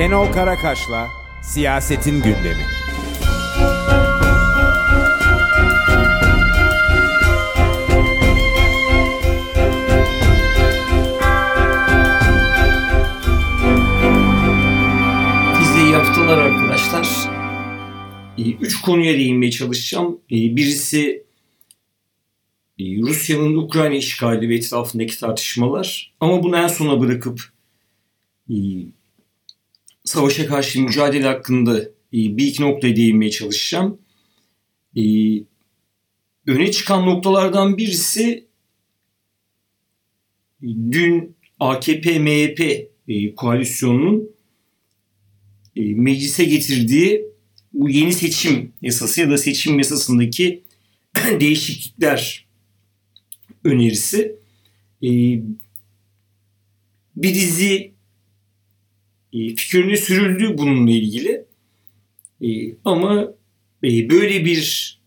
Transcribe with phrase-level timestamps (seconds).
[0.00, 1.08] Şenol Karakaş'la
[1.42, 2.64] Siyasetin Gündemi.
[15.58, 17.08] Size iyi haftalar arkadaşlar.
[18.38, 20.20] Ee, Üç konuya değinmeye çalışacağım.
[20.30, 21.24] Ee, Birisi
[22.78, 26.12] e, Rusya'nın Ukrayna işgali ve etrafındaki tartışmalar.
[26.20, 27.40] Ama bunu en sona bırakıp
[28.50, 28.54] e,
[30.04, 33.98] savaşa karşı mücadele hakkında e, bir iki noktaya değinmeye çalışacağım.
[34.96, 35.02] E,
[36.46, 38.46] Öne çıkan noktalardan birisi
[40.62, 44.30] dün AKP-MHP e, koalisyonunun
[45.76, 47.24] meclise getirdiği
[47.72, 50.62] bu yeni seçim yasası ya da seçim yasasındaki
[51.40, 52.46] değişiklikler
[53.64, 54.36] önerisi.
[57.16, 57.92] Bir dizi
[59.32, 61.44] e, fikirine sürüldü bununla ilgili.
[62.42, 63.34] E, ama
[63.84, 65.00] e, böyle bir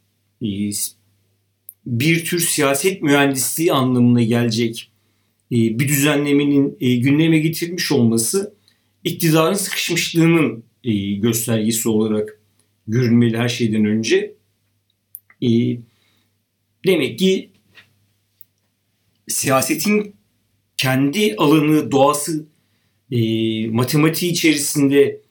[1.86, 4.90] bir tür siyaset mühendisliği anlamına gelecek
[5.52, 8.54] bir düzenlemenin gündeme getirilmiş olması
[9.04, 10.64] iktidarın sıkışmışlığının
[11.22, 12.42] göstergesi olarak
[12.88, 14.34] görünmeli her şeyden önce.
[16.86, 17.50] Demek ki
[19.28, 20.16] siyasetin
[20.78, 22.46] kendi alanı, doğası,
[23.14, 25.22] e, matematiği içerisinde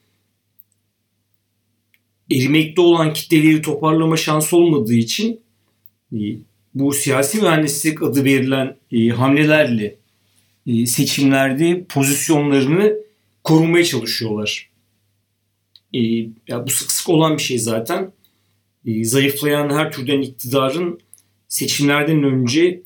[2.31, 5.41] erimekte olan kitleleri toparlama şansı olmadığı için
[6.13, 6.17] e,
[6.73, 9.95] bu siyasi mühendislik adı verilen e, hamlelerle
[10.67, 12.95] e, seçimlerde pozisyonlarını
[13.43, 14.69] korumaya çalışıyorlar.
[15.93, 15.99] E,
[16.47, 18.11] ya bu sık sık olan bir şey zaten.
[18.85, 20.99] E, zayıflayan her türden iktidarın
[21.47, 22.81] seçimlerden önce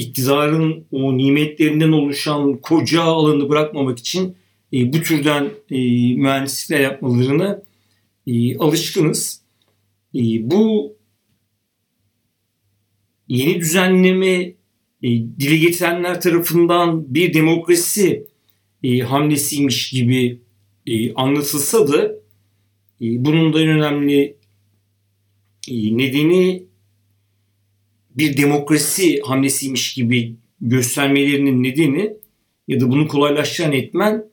[0.00, 4.36] iktidarın o nimetlerinden oluşan koca alanı bırakmamak için
[4.72, 5.76] e, bu türden e,
[6.14, 7.62] mühendislikler yapmalarına
[8.26, 9.42] e, alışkınız.
[10.14, 10.96] E, bu
[13.28, 14.54] yeni düzenleme
[15.02, 15.08] e,
[15.40, 18.26] dile getirenler tarafından bir demokrasi
[18.82, 20.40] e, hamlesiymiş gibi
[20.86, 22.04] e, anlatılsa da
[23.00, 24.36] e, bunun da en önemli
[25.68, 26.69] e, nedeni
[28.16, 32.12] bir demokrasi hamlesiymiş gibi göstermelerinin nedeni
[32.68, 34.24] ya da bunu kolaylaştıran etmen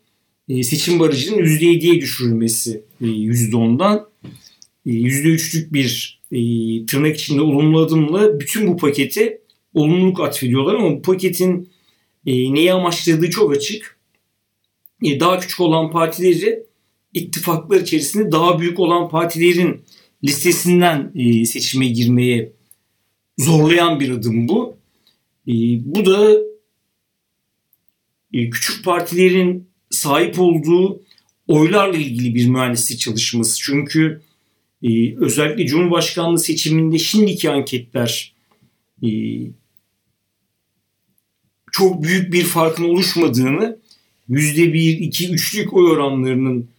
[0.50, 4.10] e, seçim barajının %7'ye düşürülmesi e, %10'dan
[4.86, 6.40] e, %3'lük bir e,
[6.86, 9.42] tırnak içinde olumlu adımla bütün bu paketi
[9.74, 11.70] olumluluk atfediyorlar ama bu paketin
[12.26, 13.98] neyi amaçladığı çok açık.
[15.04, 16.64] Daha küçük olan partileri
[17.14, 19.82] ittifaklar içerisinde daha büyük olan partilerin
[20.24, 21.12] listesinden
[21.44, 22.57] seçime girmeye
[23.38, 24.78] zorlayan bir adım bu.
[25.48, 25.54] E,
[25.86, 26.32] bu da
[28.34, 31.02] e, küçük partilerin sahip olduğu
[31.48, 33.60] oylarla ilgili bir mühendislik çalışması.
[33.62, 34.22] Çünkü
[34.84, 38.34] e, özellikle Cumhurbaşkanlığı seçiminde şimdiki anketler
[39.04, 39.10] e,
[41.72, 43.78] çok büyük bir farkın oluşmadığını
[44.30, 46.70] yüzde bir, iki, üçlük oy oranlarının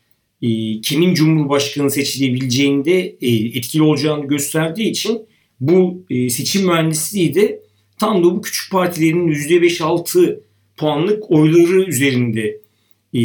[0.43, 5.23] e, kimin Cumhurbaşkanı seçilebileceğinde e, etkili olacağını gösterdiği için
[5.61, 7.63] bu e, seçim mühendisliği de
[7.99, 10.41] tam da bu küçük partilerin yüzde beş altı
[10.77, 12.61] puanlık oyları üzerinde
[13.15, 13.23] e,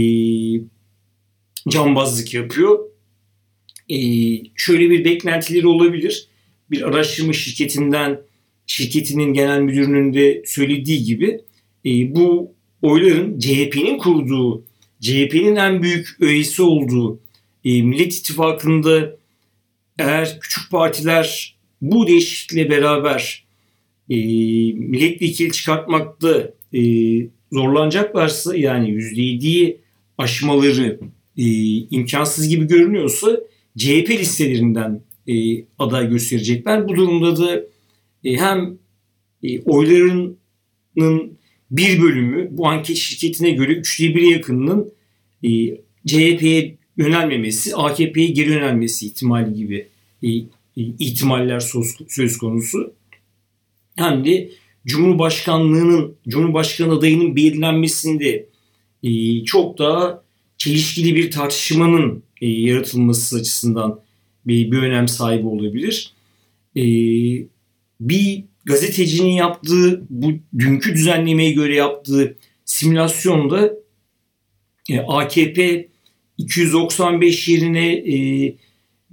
[1.69, 2.79] cambazlık yapıyor.
[3.89, 3.97] E,
[4.55, 6.27] şöyle bir beklentileri olabilir.
[6.71, 8.21] Bir araştırma şirketinden
[8.67, 11.41] şirketinin genel müdürünün de söylediği gibi
[11.85, 14.63] e, bu oyların CHP'nin kurduğu,
[15.01, 17.19] CHP'nin en büyük üyesi olduğu
[17.65, 19.15] e, Millet İttifakı'nda
[19.99, 23.45] eğer küçük partiler bu değişiklikle beraber
[24.09, 24.15] e,
[24.73, 26.81] milletvekili çıkartmakta e,
[27.51, 29.77] zorlanacaklarsa yani %7'yi
[30.17, 30.99] aşmaları
[31.37, 31.45] e,
[31.77, 33.39] imkansız gibi görünüyorsa
[33.77, 35.33] CHP listelerinden e,
[35.79, 36.87] aday gösterecekler.
[36.87, 37.63] Bu durumda da
[38.23, 38.77] e, hem
[39.43, 41.37] e, oylarının
[41.71, 44.93] bir bölümü bu anket şirketine göre üçte biri yakınının
[45.43, 45.49] e,
[46.07, 49.87] CHP'ye yönelmemesi, AKP'ye geri yönelmesi ihtimali gibi
[50.23, 50.27] e,
[50.75, 51.59] ihtimaller
[52.07, 52.93] söz, konusu.
[53.95, 54.49] Hem de
[54.85, 58.49] Cumhurbaşkanlığının, Cumhurbaşkanı adayının belirlenmesinde
[59.03, 60.23] e, çok daha
[60.57, 63.99] çelişkili bir tartışmanın e, yaratılması açısından
[64.47, 66.13] bir, bir önem sahibi olabilir.
[66.75, 66.83] E,
[67.99, 73.73] bir gazetecinin yaptığı bu dünkü düzenlemeye göre yaptığı simülasyonda
[75.07, 75.87] AKP
[76.37, 78.03] 295 yerine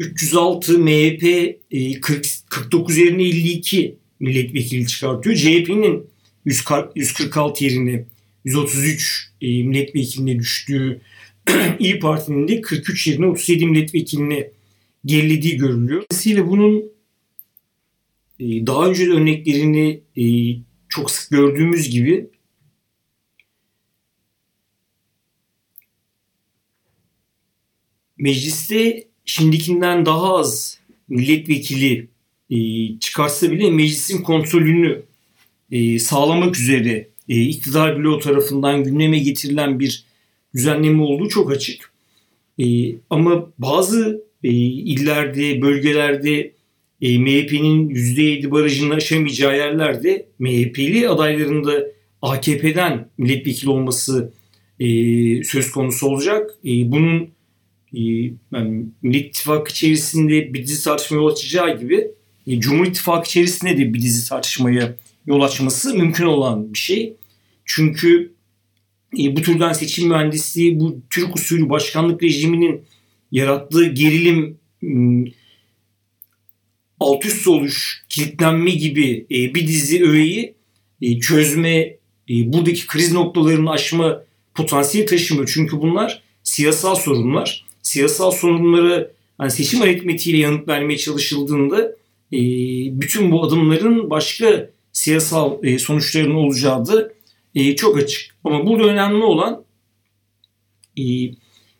[0.00, 1.24] 306 MHP
[1.70, 5.36] e, 40, 49 yerine 52 milletvekili çıkartıyor.
[5.36, 6.06] CHP'nin
[6.94, 8.04] 146 yerine
[8.44, 11.00] 133 e, milletvekiline düştüğü
[11.78, 14.50] İyi Parti'nin de 43 yerine 37 milletvekilini
[15.04, 16.02] gerilediği görülüyor.
[16.10, 16.92] Dolayısıyla bunun
[18.40, 20.24] e, daha önce örneklerini e,
[20.88, 22.30] çok sık gördüğümüz gibi
[28.18, 30.78] mecliste şimdikinden daha az
[31.08, 32.08] milletvekili
[32.50, 32.58] e,
[32.98, 35.02] çıkarsa bile meclisin kontrolünü
[35.98, 40.04] sağlamak üzere iktidar bloğu tarafından gündeme getirilen bir
[40.54, 41.92] düzenleme olduğu çok açık.
[43.10, 46.52] Ama bazı illerde, bölgelerde
[47.02, 51.86] e, MHP'nin %7 barajını aşamayacağı yerlerde MHP'li adayların da
[52.22, 54.32] AKP'den milletvekili olması
[54.80, 54.86] e,
[55.44, 56.50] söz konusu olacak.
[56.64, 57.28] E, bunun e,
[57.92, 62.10] yani Millet İttifakı içerisinde bir dizi tartışma yol açacağı gibi
[62.46, 64.96] e, Cumhur İttifakı içerisinde de bir dizi tartışmaya
[65.26, 67.14] yol açması mümkün olan bir şey.
[67.64, 68.32] Çünkü
[69.18, 72.82] e, bu türden seçim mühendisliği bu Türk usulü başkanlık rejiminin
[73.32, 74.58] yarattığı gerilim
[77.00, 80.54] alt üst oluş, kilitlenme gibi e, bir dizi öğeyi
[81.20, 81.96] çözme,
[82.28, 84.22] buradaki kriz noktalarını aşma
[84.54, 85.50] potansiyeli taşımıyor.
[85.54, 87.69] Çünkü bunlar siyasal sorunlar.
[87.90, 91.78] Siyasal sorunları hani seçim aritmetiğiyle yanıt vermeye çalışıldığında
[92.32, 92.40] e,
[93.00, 97.12] bütün bu adımların başka siyasal e, sonuçlarının olacağı da
[97.54, 98.36] e, çok açık.
[98.44, 99.64] Ama burada önemli olan
[100.98, 101.04] e,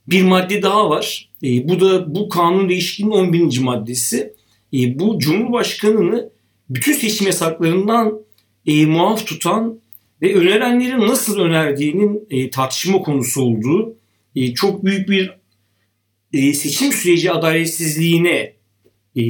[0.09, 1.31] bir madde daha var.
[1.43, 3.59] E, bu da bu kanun değişikliğinin 11.
[3.59, 4.33] maddesi
[4.75, 6.31] e, bu Cumhurbaşkanı'nı
[6.71, 8.21] bütün seçim yasaklarından
[8.67, 9.81] e, muaf tutan
[10.23, 13.95] ve önerenlerin nasıl önerdiğinin e, tartışma konusu olduğu
[14.37, 15.40] e, çok büyük bir
[16.32, 18.53] e, seçim süreci adaletsizliğine
[19.17, 19.25] e,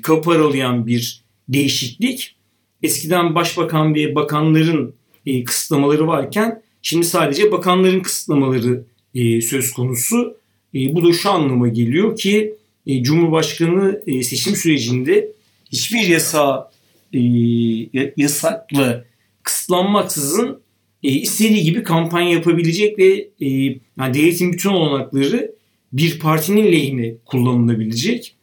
[0.00, 2.36] kapı aralayan bir değişiklik.
[2.82, 4.94] Eskiden başbakan ve bakanların
[5.26, 8.84] e, kısıtlamaları varken şimdi sadece bakanların kısıtlamaları
[9.14, 10.36] e, söz konusu.
[10.74, 12.54] E, bu da şu anlama geliyor ki
[12.86, 15.32] e, Cumhurbaşkanı e, seçim sürecinde
[15.72, 16.70] hiçbir yasa
[17.14, 17.20] e,
[18.16, 19.04] yasakla
[19.42, 20.60] kısıtlanmaksızın
[21.02, 23.48] e, istediği gibi kampanya yapabilecek ve e,
[23.98, 25.54] yani devletin bütün olanakları
[25.92, 28.36] bir partinin lehine kullanılabilecek.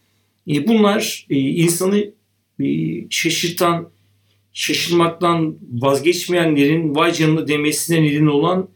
[0.48, 2.12] E, bunlar e, insanı
[2.60, 2.66] e,
[3.10, 3.90] şaşırtan,
[4.54, 8.70] şaşırmaktan vazgeçmeyenlerin vay canına demesine neden olan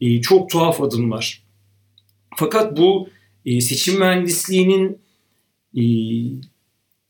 [0.00, 1.42] e, çok tuhaf adımlar.
[2.36, 3.08] Fakat bu
[3.46, 4.98] e, seçim mühendisliğinin
[5.76, 5.82] e,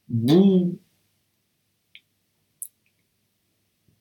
[0.09, 0.73] bu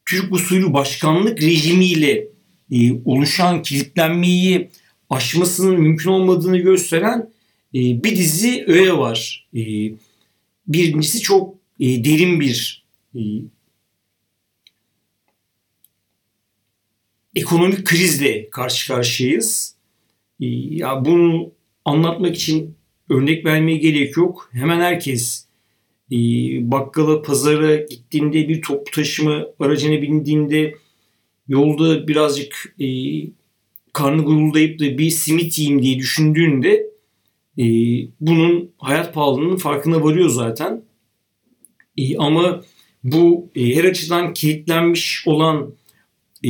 [0.06, 2.28] Türk usulü başkanlık rejimiyle
[2.72, 4.70] e, oluşan kilitlenmeyi
[5.10, 7.34] aşmasının mümkün olmadığını gösteren
[7.74, 9.48] e, bir dizi öğe var.
[9.56, 9.62] E,
[10.68, 12.86] birincisi çok e, derin bir
[13.16, 13.20] e,
[17.36, 19.76] ekonomik krizle karşı karşıyayız.
[20.42, 21.52] E, ya bunu
[21.86, 22.76] anlatmak için
[23.10, 24.50] örnek vermeye gerek yok.
[24.54, 25.48] Hemen herkes
[26.12, 26.18] e,
[26.72, 30.76] bakkala, pazara gittiğinde bir toplu taşıma aracına bindiğinde
[31.48, 32.88] yolda birazcık e,
[33.94, 36.90] karnı guruldayıp da bir simit yiyeyim diye düşündüğünde
[37.58, 37.66] e,
[38.20, 40.82] bunun hayat pahalılığının farkına varıyor zaten.
[41.98, 42.64] E, ama
[43.04, 45.74] bu e, her açıdan kilitlenmiş olan
[46.44, 46.50] e,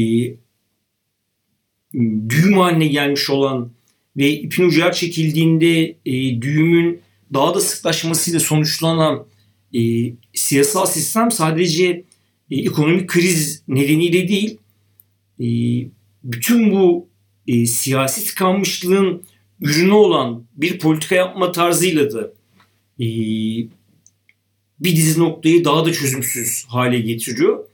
[2.30, 3.71] düğüm haline gelmiş olan
[4.18, 7.01] ve ipin ucu çekildiğinde e, düğümün
[7.34, 9.25] daha da sıklaşmasıyla sonuçlanan
[9.74, 9.79] e,
[10.34, 12.03] siyasal sistem sadece
[12.51, 14.58] e, ekonomik kriz nedeniyle değil
[15.39, 15.48] e,
[16.24, 17.09] bütün bu
[17.50, 19.24] e, siyasi tıkanmışlığın
[19.62, 22.32] ürünü olan bir politika yapma tarzıyla da
[23.00, 23.06] e,
[24.79, 27.65] bir dizi noktayı daha da çözümsüz hale getiriyor.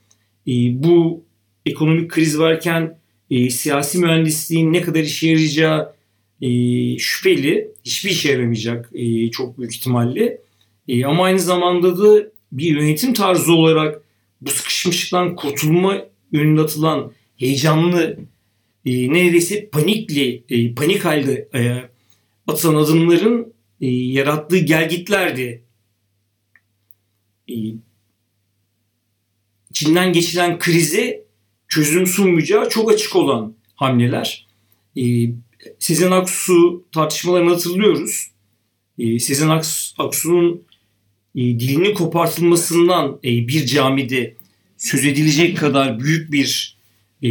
[0.47, 0.53] E,
[0.83, 1.23] bu
[1.65, 2.97] ekonomik kriz varken
[3.31, 5.93] e, siyasi mühendisliğin ne kadar işe yarayacağı
[6.41, 6.49] e,
[6.97, 7.67] şüpheli.
[7.85, 10.41] Hiçbir işe yaramayacak e, çok büyük ihtimalle.
[10.87, 14.01] E, ama aynı zamanda da bir yönetim tarzı olarak
[14.41, 18.17] bu sıkışmışlıktan kurtulma yönünde atılan heyecanlı
[18.85, 20.43] e, neredeyse panikli,
[20.75, 21.89] panik halde e,
[22.47, 25.63] atılan adımların e, yarattığı gelgitlerdi.
[27.49, 27.55] E,
[29.69, 31.25] içinden geçilen krize
[31.67, 34.47] çözüm sunmayacağı çok açık olan hamleler.
[34.97, 35.03] E,
[35.79, 38.27] Sezen Aksu tartışmalarını hatırlıyoruz.
[38.99, 39.49] E, Sezen
[39.97, 40.63] Aksu'nun
[41.35, 44.35] e, dilinin kopartılmasından e, bir camide
[44.77, 46.77] söz edilecek kadar büyük bir
[47.23, 47.29] e,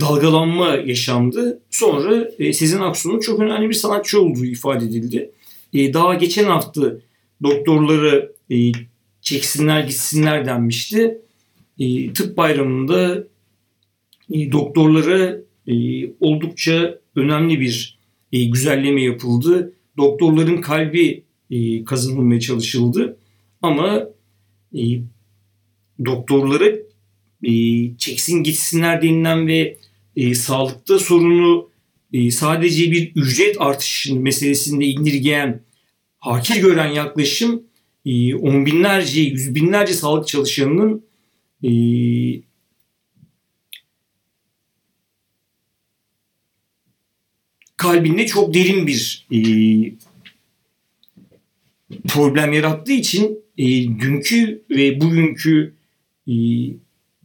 [0.00, 1.60] dalgalanma yaşandı.
[1.70, 5.30] Sonra e, Sezen Aksu'nun çok önemli bir sanatçı olduğu ifade edildi.
[5.74, 6.94] E, daha geçen hafta
[7.42, 8.72] doktorları e,
[9.22, 11.18] çeksinler gitsinler denmişti.
[11.78, 13.24] E, tıp bayramında
[14.32, 15.74] e, doktorlara e,
[16.20, 17.98] oldukça önemli bir
[18.32, 19.72] e, güzelleme yapıldı.
[19.96, 23.16] Doktorların kalbi e, kazanılmaya çalışıldı.
[23.62, 24.04] Ama
[24.74, 24.82] e,
[26.04, 26.66] doktorlara
[27.42, 27.52] e,
[27.96, 29.78] çeksin gitsinler denilen ve
[30.16, 31.70] e, sağlıkta sorunu
[32.12, 35.62] e, sadece bir ücret artışı meselesinde indirgeyen,
[36.18, 37.62] hakir gören yaklaşım
[38.06, 41.04] e, on binlerce, yüz binlerce sağlık çalışanının
[41.64, 41.70] e,
[47.76, 49.40] kalbinde çok derin bir e,
[52.08, 55.74] problem yarattığı için e, dünkü ve bugünkü
[56.28, 56.34] e,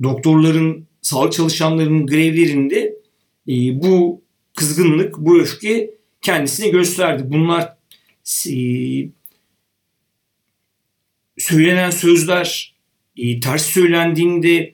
[0.03, 2.95] doktorların, sağlık çalışanlarının grevlerinde
[3.47, 4.21] e, bu
[4.55, 7.23] kızgınlık, bu öfke kendisini gösterdi.
[7.27, 7.77] Bunlar
[8.49, 8.57] e,
[11.37, 12.75] söylenen sözler
[13.17, 14.73] e, ters söylendiğinde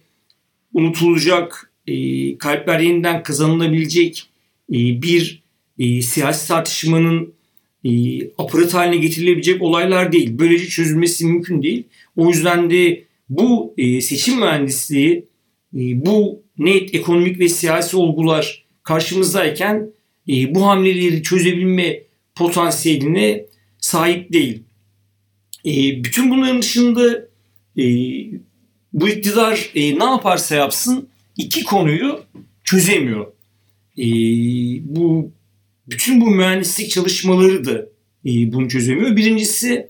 [0.74, 4.30] unutulacak, e, kalpler yeniden kazanılabilecek
[4.70, 5.44] e, bir
[5.80, 7.34] e, siyasi tartışmanın
[7.84, 7.92] e,
[8.38, 10.30] aparat haline getirilebilecek olaylar değil.
[10.40, 11.84] Böylece çözülmesi mümkün değil.
[12.16, 15.31] O yüzden de bu e, seçim mühendisliği,
[15.74, 19.92] bu net ekonomik ve siyasi olgular karşımızdayken
[20.30, 22.04] e, bu hamleleri çözebilme
[22.36, 23.46] potansiyeline
[23.80, 24.64] sahip değil.
[25.66, 27.28] E, bütün bunların dışında
[27.78, 27.86] e,
[28.94, 32.24] bu iktidar ne yaparsa yapsın iki konuyu
[32.64, 33.28] çözemiyor.
[34.82, 35.32] Bu
[35.88, 37.86] bütün bu mühendislik çalışmaları da
[38.26, 39.16] bunu çözemiyor.
[39.16, 39.88] Birincisi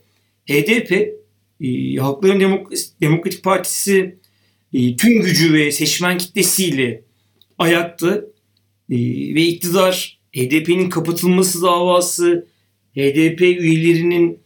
[0.50, 1.10] HDP,
[2.00, 2.66] Halkların
[3.02, 4.16] Demokratik Partisi
[4.74, 7.04] e, tüm gücü ve seçmen kitlesiyle
[7.58, 8.16] ayakta
[8.90, 8.96] e,
[9.36, 12.48] ve iktidar HDP'nin kapatılması davası,
[12.96, 14.40] HDP üyelerinin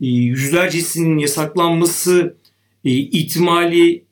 [0.00, 2.36] e, yüzlercesinin yasaklanması
[2.84, 4.04] e, ihtimali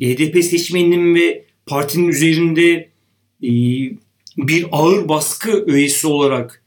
[0.00, 2.88] HDP seçmeninin ve partinin üzerinde
[4.36, 6.62] bir ağır baskı öğesi olarak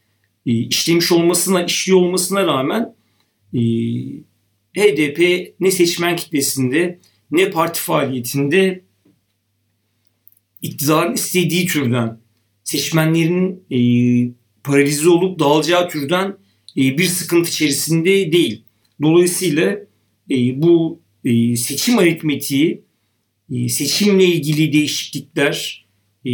[0.45, 2.95] işlemiş olmasına, işliyor olmasına rağmen
[4.77, 6.99] HDP ne seçmen kitlesinde
[7.31, 8.83] ne parti faaliyetinde
[10.61, 12.19] iktidarın istediği türden
[12.63, 13.79] seçmenlerin e,
[14.63, 16.37] paralize olup dağılacağı türden
[16.77, 18.63] e, bir sıkıntı içerisinde değil.
[19.01, 19.71] Dolayısıyla
[20.31, 22.81] e, bu e, seçim aritmetiği,
[23.51, 25.85] e, seçimle ilgili değişiklikler,
[26.25, 26.31] e,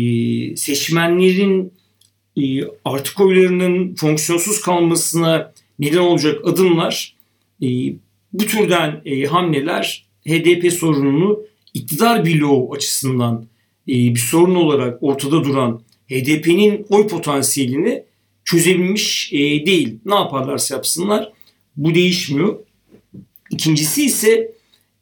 [0.56, 1.74] seçmenlerin
[2.38, 2.44] e,
[2.86, 7.16] artık oylarının fonksiyonsuz kalmasına neden olacak adımlar,
[7.64, 7.68] e,
[8.34, 13.46] bu türden e, hamleler HDP sorununu iktidar bloğu açısından
[13.88, 18.04] e, bir sorun olarak ortada duran HDP'nin oy potansiyelini
[18.46, 20.00] çözebilmiş e, değil.
[20.06, 21.32] Ne yaparlarsa yapsınlar
[21.78, 22.60] bu değişmiyor.
[23.52, 24.52] İkincisi ise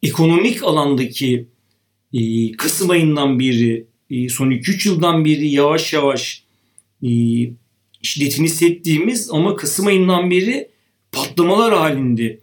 [0.02, 1.46] ekonomik alandaki
[2.12, 3.86] e, Kasım ayından beri
[4.28, 6.44] son 2-3 yıldan beri yavaş yavaş
[8.02, 10.68] şiddetini hissettiğimiz ama Kasım ayından beri
[11.12, 12.38] patlamalar halinde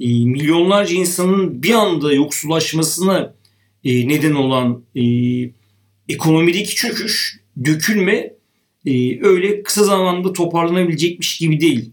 [0.00, 3.34] e, milyonlarca insanın bir anda yoksullaşmasına
[3.84, 5.02] e, neden olan e,
[6.08, 8.34] ekonomideki çöküş, dökülme
[8.86, 11.90] e, öyle kısa zamanda toparlanabilecekmiş gibi değil.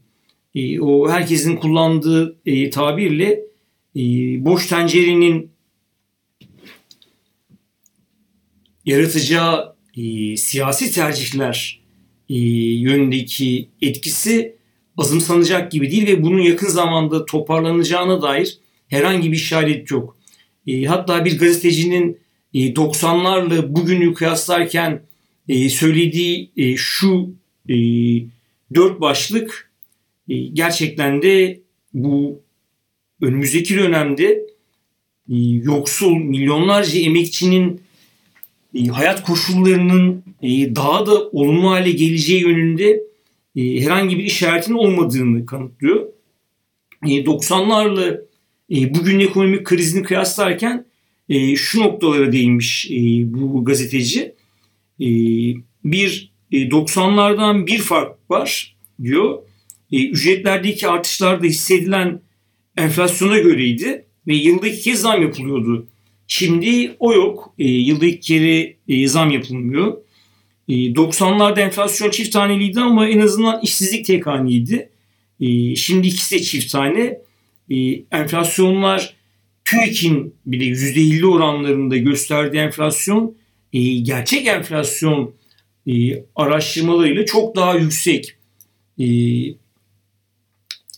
[0.56, 3.42] E, o herkesin kullandığı e, tabirle
[3.96, 4.02] e,
[4.46, 5.52] boş tencerenin
[8.86, 11.82] yaratacağı e, siyasi tercihler
[12.30, 12.36] e,
[12.80, 14.61] yönündeki etkisi
[15.02, 20.18] azımsanacak gibi değil ve bunun yakın zamanda toparlanacağına dair herhangi bir işaret yok.
[20.68, 22.18] E, hatta bir gazetecinin
[22.54, 25.02] e, 90'larla bugünü kıyaslarken
[25.50, 27.30] e, söylediği e, şu
[27.70, 27.76] e,
[28.76, 29.72] dört başlık
[30.30, 31.60] e, gerçekten de
[31.94, 32.42] bu
[33.22, 34.26] önümüzdeki dönemde
[35.30, 37.82] e, yoksul milyonlarca emekçinin
[38.76, 43.11] e, hayat koşullarının e, daha da olumlu hale geleceği yönünde
[43.56, 46.08] herhangi bir işaretin olmadığını kanıtlıyor.
[47.06, 48.22] E, 90'larla
[48.72, 50.86] e, bugün ekonomik krizini kıyaslarken
[51.30, 52.96] e, şu noktalara değinmiş e,
[53.34, 54.36] bu gazeteci.
[55.84, 59.40] Bir e, 90'lardan bir fark var diyor.
[59.92, 62.22] Ücretlerdeki artışlarda hissedilen
[62.78, 65.88] enflasyona göreydi ve yılda iki kez zam yapılıyordu.
[66.28, 67.54] Şimdi o yok.
[67.58, 69.98] Yılda iki kere zam yapılmıyor.
[70.72, 74.90] E, 90'larda enflasyon çift taneliydi ama en azından işsizlik tek haneydi.
[75.40, 77.20] E, şimdi ikisi de çift tane.
[77.70, 77.76] E,
[78.12, 79.16] enflasyonlar
[79.66, 83.36] TÜİK'in bile %50 oranlarında gösterdiği enflasyon
[83.74, 85.34] e, gerçek enflasyon
[85.88, 88.36] e, araştırmalarıyla çok daha yüksek.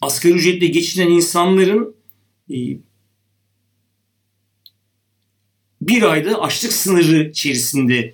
[0.02, 1.96] Asgari ücretle geçinen insanların
[2.52, 2.58] e,
[5.82, 8.14] bir ayda açlık sınırı içerisinde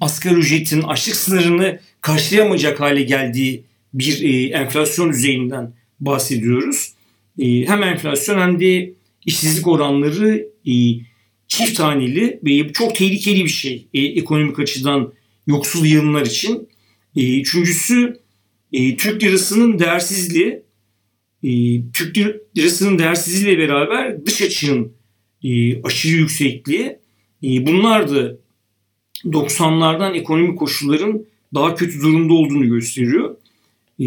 [0.00, 6.92] asgari ücretin açlık sınırını karşılayamayacak hale geldiği bir e, enflasyon düzeyinden bahsediyoruz.
[7.38, 8.92] E, hem enflasyon hem de
[9.26, 10.72] işsizlik oranları e,
[11.48, 15.12] çift taneli ve çok tehlikeli bir şey e, ekonomik açıdan
[15.46, 16.68] yoksul yığınlar için.
[17.16, 18.20] E, üçüncüsü
[18.72, 20.62] e, Türk lirasının değersizliği.
[21.42, 21.50] E,
[21.92, 22.16] Türk
[22.58, 24.92] lirasının değersizliğiyle beraber dış açığın
[25.44, 26.98] e, aşırı yüksekliği.
[27.42, 28.36] E, bunlar da
[29.24, 33.36] 90'lardan ekonomik koşulların daha kötü durumda olduğunu gösteriyor.
[34.00, 34.06] E,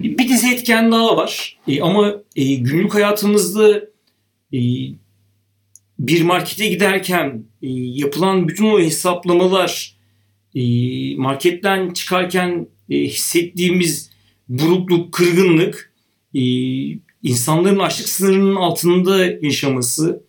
[0.00, 1.58] bir dizi etken daha var.
[1.68, 3.80] E, ama e, günlük hayatımızda
[4.54, 4.60] e,
[5.98, 9.98] bir markete giderken e, yapılan bütün o hesaplamalar,
[11.16, 14.10] marketten çıkarken hissettiğimiz
[14.48, 15.92] burukluk, kırgınlık,
[17.22, 20.22] insanların açlık sınırının altında yaşaması,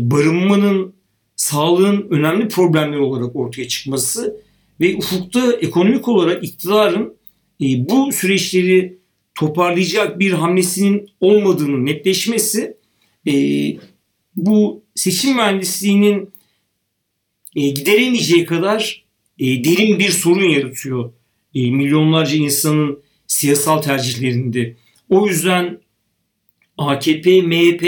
[0.00, 0.94] barınmanın,
[1.38, 4.40] sağlığın önemli problemler olarak ortaya çıkması
[4.80, 7.14] ve ufukta ekonomik olarak iktidarın
[7.62, 8.98] e, bu süreçleri
[9.34, 12.76] toparlayacak bir hamlesinin olmadığının netleşmesi
[13.28, 13.32] e,
[14.36, 16.30] bu seçim mühendisliğinin
[17.56, 19.04] e, gideremeyeceği kadar
[19.38, 21.12] e, derin bir sorun yaratıyor
[21.54, 24.76] e, milyonlarca insanın siyasal tercihlerinde.
[25.08, 25.80] O yüzden
[26.78, 27.84] AKP, MHP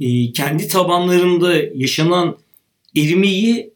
[0.00, 2.38] e, kendi tabanlarında yaşanan
[3.02, 3.70] erimeyi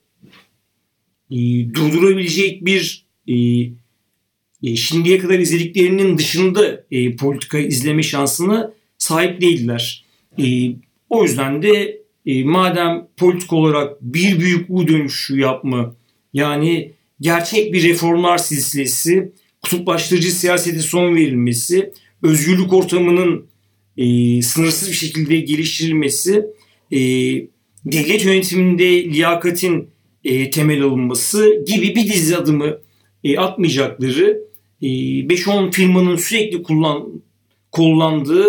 [1.30, 1.36] e,
[1.74, 3.34] durdurabilecek bir e,
[4.62, 10.04] e, şimdiye kadar izlediklerinin dışında e, politika izleme şansına sahip değiller.
[10.38, 10.44] E,
[11.10, 15.94] o yüzden de e, madem politik olarak bir büyük U dönüşü yapma
[16.32, 23.46] yani gerçek bir reformlar silsilesi, kutuplaştırıcı siyasete son verilmesi, özgürlük ortamının
[23.96, 26.46] e, sınırsız bir şekilde geliştirilmesi,
[26.92, 26.98] e,
[27.84, 29.90] devlet yönetiminde liyakatin
[30.24, 32.78] e, temel alınması gibi bir dizi adımı
[33.24, 34.40] e, atmayacakları,
[34.82, 37.08] e, 5-10 firmanın sürekli kullan,
[37.72, 38.46] kullandığı,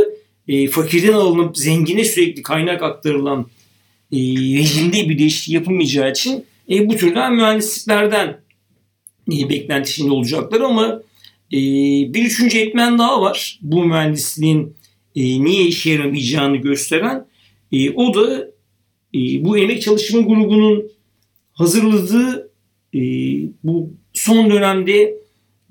[0.47, 3.49] e, fakirden alınıp zengine sürekli kaynak aktarılan
[4.11, 4.17] e,
[4.57, 8.41] rejimde bir değişiklik yapılmayacağı için e, bu türden mühendisliklerden
[9.31, 11.01] e, beklenti olacaklar ama
[11.53, 11.57] e,
[12.13, 13.59] bir üçüncü etmen daha var.
[13.61, 14.75] Bu mühendisliğin
[15.15, 17.25] e, niye işe yaramayacağını gösteren.
[17.71, 18.52] E, o da
[19.13, 20.91] bu emek çalışma grubunun
[21.53, 22.51] hazırladığı
[22.95, 22.99] e,
[23.63, 25.15] bu son dönemde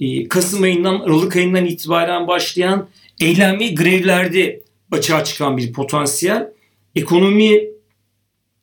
[0.00, 2.88] e, Kasım ayından Aralık ayından itibaren başlayan
[3.20, 6.52] eylem ve grevlerde açığa çıkan bir potansiyel.
[6.94, 7.60] Ekonomi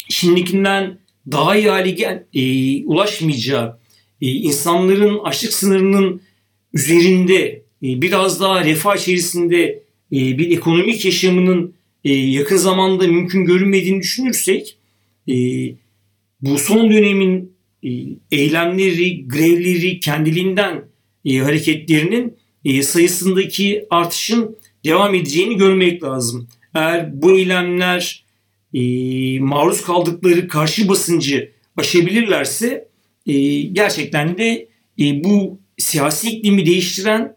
[0.10, 1.00] şimdikinden
[1.32, 3.80] daha iyi hale gel, e, ulaşmayacağı,
[4.22, 6.22] e, insanların açlık sınırının
[6.74, 11.74] üzerinde e, biraz daha refah içerisinde e, bir ekonomik yaşamının
[12.05, 14.77] e, yakın zamanda mümkün görünmediğini düşünürsek
[15.29, 15.35] e,
[16.41, 17.89] bu son dönemin e,
[18.31, 20.85] eylemleri, grevleri kendiliğinden
[21.25, 26.47] e, hareketlerinin e, sayısındaki artışın devam edeceğini görmek lazım.
[26.75, 28.25] Eğer bu eylemler
[28.73, 28.81] e,
[29.39, 32.88] maruz kaldıkları karşı basıncı aşabilirlerse
[33.27, 34.67] e, gerçekten de
[34.99, 37.35] e, bu siyasi iklimi değiştiren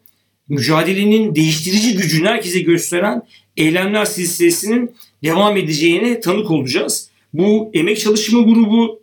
[0.49, 3.23] mücadelenin değiştirici gücünü herkese gösteren
[3.57, 4.91] eylemler silsilesinin
[5.25, 7.11] devam edeceğine tanık olacağız.
[7.33, 9.03] Bu emek çalışma grubu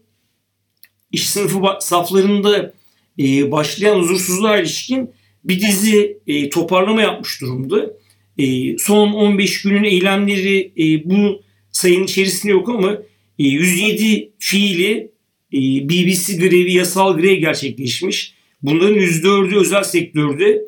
[1.11, 2.73] iş sınıfı saflarında
[3.19, 5.09] e, başlayan huzursuzluğa ilişkin
[5.43, 7.93] bir dizi e, toparlama yapmış durumda.
[8.37, 10.71] E, son 15 günün eylemleri
[11.05, 12.97] bu sayının içerisinde yok ama
[13.39, 15.11] e, 107 fiili
[15.53, 15.57] e,
[15.89, 18.33] BBC grevi, yasal grev gerçekleşmiş.
[18.61, 20.61] Bunların %4'ü özel sektörde,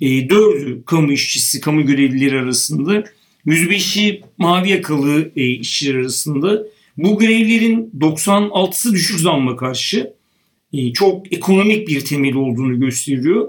[0.00, 3.04] e, 4'ü kamu işçisi, kamu görevlileri arasında,
[3.48, 6.62] 105'i mavi yakalı e, işçiler arasında.
[6.96, 10.12] Bu grevlerin 96'sı düşük zamma karşı
[10.72, 13.48] e, çok ekonomik bir temel olduğunu gösteriyor.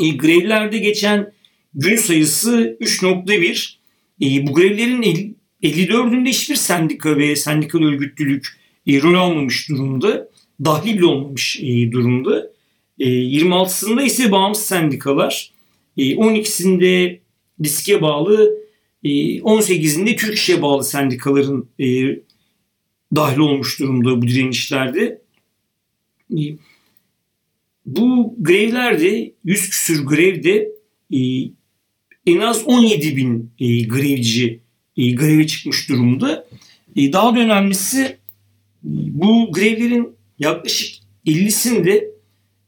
[0.00, 1.32] E, grevlerde geçen
[1.74, 3.74] gün sayısı 3.1.
[4.22, 8.46] E, bu grevlerin 54'ünde hiçbir sendika ve sendikal örgütlülük
[8.86, 10.28] e, rol almamış durumda.
[10.64, 12.50] Dahil olmamış e, durumda.
[12.98, 15.52] E, 26'sında ise bağımsız sendikalar.
[15.96, 17.18] E, 12'sinde
[17.62, 18.61] diske bağlı,
[19.04, 22.18] 18'inde Türk İş'e bağlı sendikaların e,
[23.16, 25.22] dahil olmuş durumda bu direnişlerde.
[26.32, 26.42] E,
[27.86, 30.68] bu grevlerde 100 küsür grevde
[31.14, 31.18] e,
[32.26, 34.60] en az 17 bin e, grevci
[34.96, 36.48] greve çıkmış durumda.
[36.96, 38.18] Daha da önemlisi
[38.82, 42.04] bu grevlerin yaklaşık 50'sinde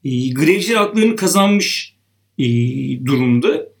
[0.03, 1.95] e, grevciler haklarını kazanmış
[3.05, 3.74] durumda.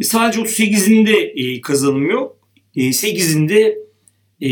[0.00, 1.60] E, sadece 38'inde e.
[2.76, 3.78] E, 8'inde
[4.40, 4.50] e,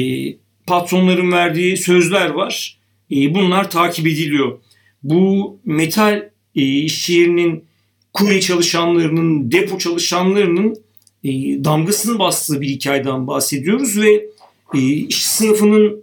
[0.67, 2.79] patronların verdiği sözler var.
[3.11, 4.61] bunlar takip ediliyor.
[5.03, 7.65] Bu metal iş yerinin
[8.13, 10.77] kurye çalışanlarının, depo çalışanlarının
[11.65, 14.27] damgasını bastığı bir hikayeden bahsediyoruz ve
[15.09, 16.03] iş sınıfının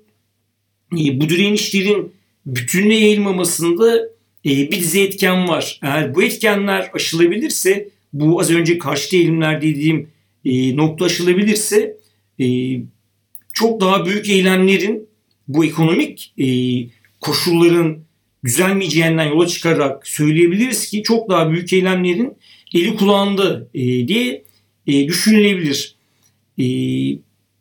[0.91, 2.13] bu direnişlerin
[2.45, 4.10] bütününe yayılmamasında
[4.45, 5.80] bir dizi etken var.
[5.84, 10.10] Eğer bu etkenler aşılabilirse bu az önce karşı eğilimler dediğim
[10.46, 11.98] e, nokta aşılabilirse
[12.39, 12.46] e,
[13.54, 15.10] çok daha büyük eylemlerin
[15.48, 16.48] bu ekonomik e,
[17.20, 18.00] koşulların
[18.46, 22.34] düzelmeyeceğinden yola çıkarak söyleyebiliriz ki çok daha büyük eylemlerin
[22.74, 24.43] eli kulağında e, diye
[24.88, 25.96] e, düşünülebilir.
[26.60, 26.65] E,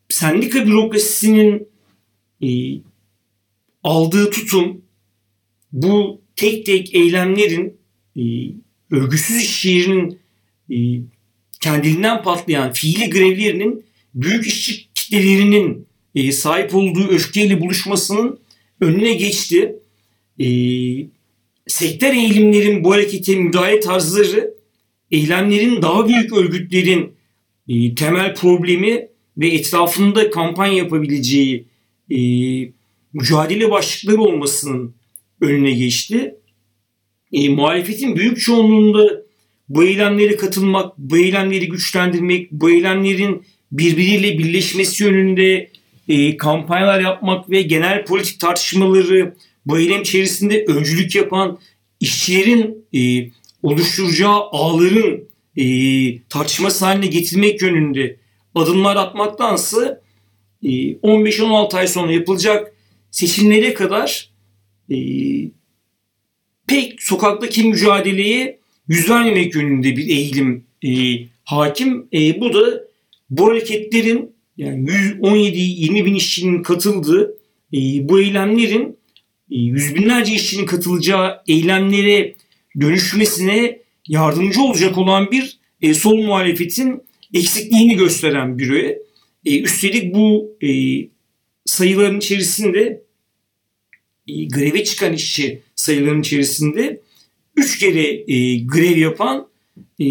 [0.08, 1.68] sendika bürokrasisinin
[2.42, 2.48] e,
[3.82, 4.82] aldığı tutum
[5.72, 7.76] bu tek tek eylemlerin
[8.16, 8.22] e,
[8.90, 10.18] örgüsüz iş yerinin
[11.60, 18.40] kendiliğinden patlayan fiili grevlerinin büyük işçi kitlelerinin e, sahip olduğu öfkeyle buluşmasının
[18.80, 19.76] önüne geçti.
[20.40, 20.46] E,
[21.66, 24.54] sektör eğilimlerin bu harekete müdahale tarzları
[25.10, 27.12] eylemlerin daha büyük örgütlerin
[27.68, 31.64] e, temel problemi ve etrafında kampanya yapabileceği
[32.10, 32.18] e,
[33.12, 34.94] mücadele başlıkları olmasının
[35.40, 36.34] önüne geçti.
[37.32, 39.25] E, muhalefetin büyük çoğunluğunda
[39.68, 45.70] bu eylemlere katılmak, bu eylemleri güçlendirmek, bu eylemlerin birbiriyle birleşmesi yönünde
[46.08, 49.34] e, kampanyalar yapmak ve genel politik tartışmaları
[49.66, 51.58] bu eylem içerisinde öncülük yapan
[52.00, 53.30] işçilerin e,
[53.62, 55.24] oluşturacağı ağların
[55.56, 55.64] e,
[56.28, 58.16] tartışması haline getirmek yönünde
[58.54, 60.00] adımlar atmaktansa
[60.62, 62.72] e, 15-16 ay sonra yapılacak
[63.10, 64.30] seçimlere kadar
[64.90, 64.96] e,
[66.66, 70.90] pek sokaktaki mücadeleye yüz vermemek yönünde bir eğilim e,
[71.44, 72.06] hakim.
[72.12, 72.84] E, bu da
[73.30, 77.38] bu hareketlerin yani 117-20 bin işçinin katıldığı
[77.72, 78.96] e, bu eylemlerin
[79.50, 82.34] e, yüz binlerce işçinin katılacağı eylemlere
[82.80, 87.02] dönüşmesine yardımcı olacak olan bir e, sol muhalefetin
[87.34, 88.98] eksikliğini gösteren bir öğe.
[89.44, 90.68] E, üstelik bu e,
[91.64, 93.02] sayıların içerisinde
[94.28, 97.00] e, greve çıkan işçi sayıların içerisinde
[97.56, 99.48] üç kere e, grev yapan
[99.98, 100.04] e,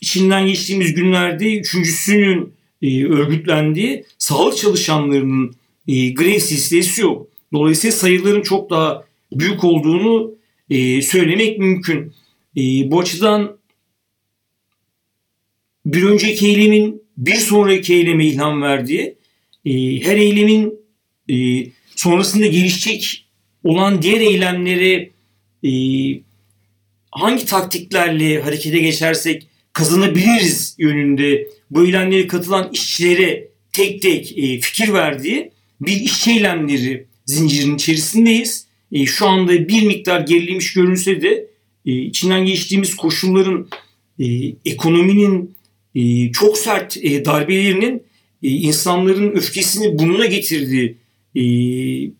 [0.00, 5.54] içinden geçtiğimiz günlerde üçüncüsünün e, örgütlendiği sağlık çalışanlarının
[5.88, 7.26] e, grev silsilesi yok.
[7.52, 10.34] Dolayısıyla sayıların çok daha büyük olduğunu
[10.70, 12.12] e, söylemek mümkün.
[12.56, 12.60] E,
[12.90, 13.56] bu açıdan
[15.86, 19.14] bir önceki eylemin bir sonraki eyleme ilham verdiği,
[19.64, 20.74] e, her eylemin
[21.30, 23.26] e, sonrasında gelişecek
[23.64, 25.10] olan diğer eylemlere
[25.64, 25.70] e,
[27.10, 35.50] hangi taktiklerle harekete geçersek kazanabiliriz yönünde bu eylemlere katılan işçilere tek tek e, fikir verdiği
[35.80, 38.66] bir işçi eylemleri zincirinin içerisindeyiz.
[38.92, 41.46] E, şu anda bir miktar gerilemiş görünse de
[41.86, 43.68] e, içinden geçtiğimiz koşulların
[44.64, 45.54] ekonominin
[46.32, 48.02] çok sert darbelerinin
[48.42, 50.96] insanların öfkesini bununla getirdiği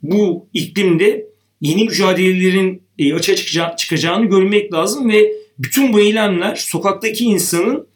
[0.02, 1.26] bu iklimde
[1.60, 7.86] yeni mücadelelerin e, açığa çıkacağı, çıkacağını görmek lazım ve bütün bu eylemler sokaktaki insanın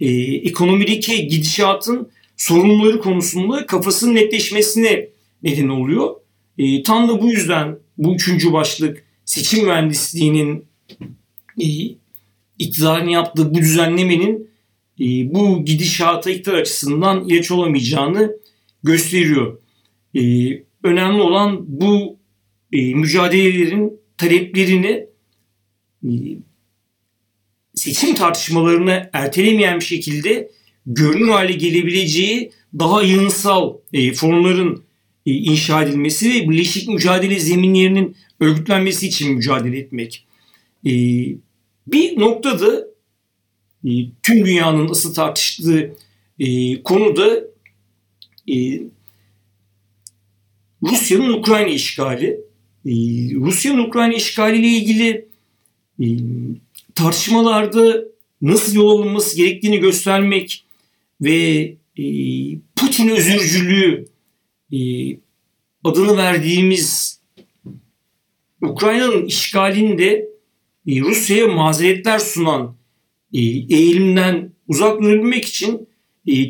[0.00, 5.08] e, ekonomideki gidişatın sorumluları konusunda kafasının netleşmesine
[5.42, 6.14] neden oluyor.
[6.58, 10.64] E, tam da bu yüzden bu üçüncü başlık seçim mühendisliğinin
[11.60, 11.66] e,
[12.58, 14.50] iktidarın yaptığı bu düzenlemenin
[15.00, 18.36] e, bu gidişata iktidar açısından ilaç olamayacağını
[18.82, 19.58] gösteriyor.
[20.14, 20.20] E,
[20.82, 22.16] önemli olan bu
[22.72, 25.06] e, mücadelelerin taleplerini
[26.04, 26.10] e,
[27.74, 30.50] seçim tartışmalarını ertelemeyen bir şekilde
[30.86, 34.84] görünür hale gelebileceği daha yığınsal e, formların
[35.26, 40.26] e, inşa edilmesi ve birleşik mücadele zeminlerinin örgütlenmesi için mücadele etmek.
[40.86, 40.92] E,
[41.86, 42.86] bir noktada
[43.84, 43.90] e,
[44.22, 45.96] tüm dünyanın asıl tartıştığı
[46.38, 47.40] e, konuda
[48.52, 48.80] e,
[50.82, 52.49] Rusya'nın Ukrayna işgali.
[52.86, 52.92] E,
[53.34, 55.28] Rusya'nın Ukrayna işgali ile ilgili
[56.00, 56.06] e,
[56.94, 58.04] tartışmalarda
[58.42, 60.64] nasıl yol alınması gerektiğini göstermek
[61.20, 62.04] ve e,
[62.76, 64.06] Putin özürcülüğü
[64.72, 64.78] e,
[65.84, 67.20] adını verdiğimiz
[68.62, 70.30] Ukrayna'nın işgalinde
[70.86, 72.76] Rusya'ya mazeretler sunan
[73.32, 75.88] eğilimden uzak durabilmek için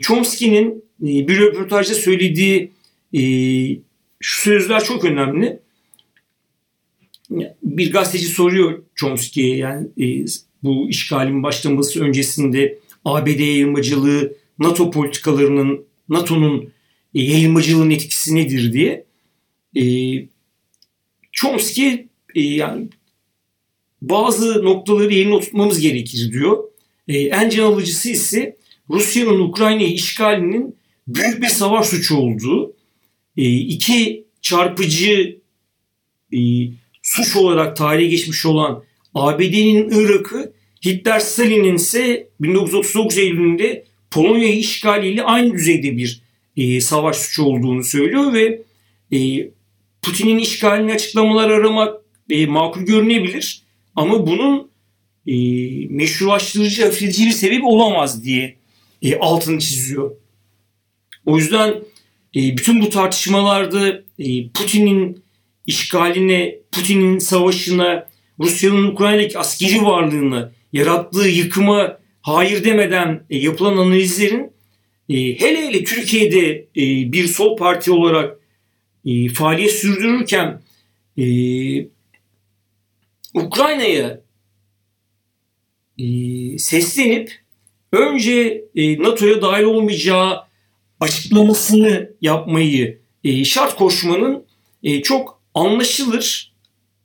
[0.00, 2.70] Chomsky'nin bir röportajda söylediği
[4.20, 5.60] şu sözler çok önemli.
[7.62, 10.24] Bir gazeteci soruyor Chomsky'ye yani e,
[10.62, 16.72] bu işgalin başlaması öncesinde ABD yayılmacılığı, NATO politikalarının, NATO'nun
[17.14, 19.04] e, yayılmacılığın etkisi nedir diye.
[19.76, 19.84] E,
[21.32, 22.88] Chomsky e, yani
[24.02, 26.64] bazı noktaları yerine oturtmamız gerekir diyor.
[27.08, 28.56] E, en can alıcısı ise
[28.90, 30.76] Rusya'nın Ukrayna'yı işgalinin
[31.08, 32.76] büyük bir savaş suçu olduğu,
[33.36, 35.38] e, iki çarpıcı
[36.32, 36.38] e,
[37.10, 38.82] suç olarak tarihe geçmiş olan
[39.14, 40.52] ABD'nin Irak'ı,
[40.84, 46.22] Hitler Stalin'in ise 1939 Eylül'ünde Polonya'yı işgaliyle aynı düzeyde bir
[46.56, 48.62] e, savaş suçu olduğunu söylüyor ve
[49.12, 49.50] e,
[50.02, 51.96] Putin'in işgalini açıklamalar aramak
[52.30, 53.62] e, makul görünebilir
[53.96, 54.70] ama bunun
[55.26, 55.34] e,
[55.88, 58.56] meşrulaştırıcı, hafifletici bir sebebi olamaz diye
[59.02, 60.10] e, altını çiziyor.
[61.26, 61.68] O yüzden
[62.36, 65.22] e, bütün bu tartışmalarda e, Putin'in
[65.70, 68.08] işgaline, Putin'in savaşına,
[68.40, 74.52] Rusya'nın Ukrayna'daki askeri varlığını, yarattığı yıkıma hayır demeden e, yapılan analizlerin
[75.08, 78.38] e, hele hele Türkiye'de e, bir sol parti olarak
[79.04, 80.62] e, faaliyet sürdürürken
[81.18, 81.24] e,
[83.34, 84.20] Ukrayna'ya
[85.98, 86.04] e,
[86.58, 87.32] seslenip
[87.92, 90.40] önce e, NATO'ya dahil olmayacağı
[91.00, 94.44] açıklamasını yapmayı e, şart koşmanın
[94.82, 96.52] e, çok anlaşılır,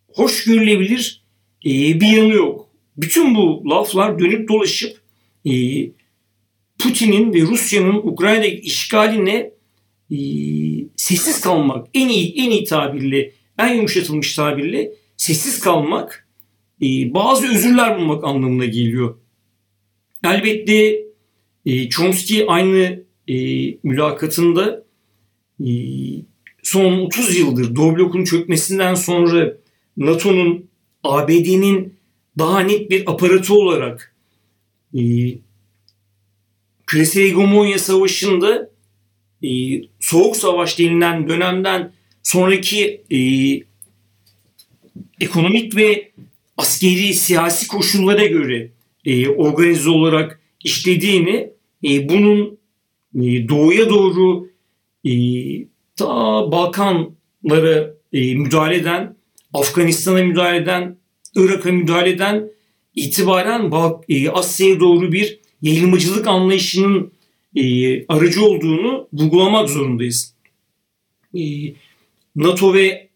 [0.07, 1.23] hoş görülebilir
[1.65, 2.69] e, bir yanı yok.
[2.97, 5.01] Bütün bu laflar dönüp dolaşıp
[5.45, 5.51] e,
[6.79, 9.51] Putin'in ve Rusya'nın Ukrayna'daki işgaline
[10.11, 10.17] e,
[10.95, 16.27] sessiz kalmak, en iyi en iyi tabirle, en yumuşatılmış tabirle sessiz kalmak,
[16.81, 19.17] e, bazı özürler bulmak anlamına geliyor.
[20.25, 21.05] Elbette
[21.65, 23.35] e, Chomsky aynı e,
[23.83, 24.85] mülakatında
[25.59, 25.69] e,
[26.65, 29.53] son 30 yıldır Doğu blokun çökmesinden sonra
[29.97, 30.65] NATO'nun
[31.03, 31.93] ABD'nin
[32.37, 34.15] daha net bir aparatı olarak
[34.97, 35.01] e,
[36.87, 38.69] küresel hegemonya savaşında
[39.43, 39.49] e,
[39.99, 41.91] soğuk savaş denilen dönemden
[42.23, 43.19] sonraki e,
[45.21, 46.11] ekonomik ve
[46.57, 48.71] askeri siyasi koşullara göre
[49.05, 51.49] e, organize olarak işlediğini
[51.83, 52.57] e, bunun
[53.15, 54.49] e, doğuya doğru
[55.05, 55.11] e,
[55.95, 56.07] ta
[56.51, 59.15] Balkanlara e, müdahale eden,
[59.53, 60.97] Afganistan'a müdahale eden,
[61.35, 62.49] Irak'a müdahale eden
[62.95, 63.71] itibaren
[64.09, 67.11] e, Asya'ya doğru bir yayılmacılık anlayışının
[67.55, 70.33] e, aracı olduğunu vurgulamak zorundayız.
[71.37, 71.41] E,
[72.35, 73.09] NATO ve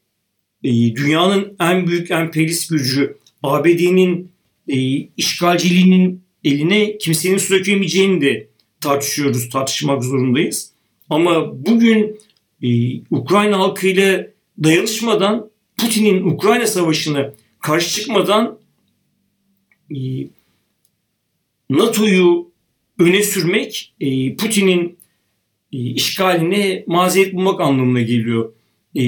[0.64, 4.32] e, dünyanın en büyük emperyalist gücü ABD'nin
[4.68, 4.78] e,
[5.18, 8.48] işgalciliğinin eline kimsenin su dökemeyeceğini de
[8.82, 10.72] tartışıyoruz, tartışmak zorundayız.
[11.10, 12.20] Ama bugün
[12.64, 14.28] e, Ukrayna halkıyla
[14.64, 18.60] dayanışmadan Putin'in Ukrayna savaşına karşı çıkmadan
[19.92, 19.98] e,
[21.70, 22.52] NATO'yu
[23.00, 24.98] öne sürmek e, Putin'in
[25.74, 28.54] e, işgaline mazeret bulmak anlamına geliyor.
[28.96, 29.04] E,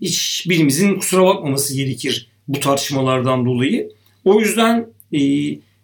[0.00, 3.92] hiçbirimizin kusura bakmaması gerekir bu tartışmalardan dolayı.
[4.24, 4.86] O yüzden